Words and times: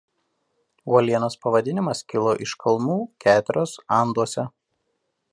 Uolienos 0.93 1.35
pavadinimas 1.45 2.01
kilo 2.13 2.33
iš 2.45 2.55
kalnų 2.63 2.97
keteros 3.25 3.75
Anduose. 3.99 4.47